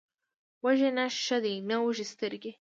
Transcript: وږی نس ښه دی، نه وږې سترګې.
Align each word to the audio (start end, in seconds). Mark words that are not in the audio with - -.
وږی 0.63 0.89
نس 0.97 1.13
ښه 1.25 1.37
دی، 1.43 1.55
نه 1.69 1.75
وږې 1.83 2.05
سترګې. 2.13 2.51